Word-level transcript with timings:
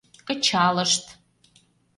Кычалышт. 0.27 1.03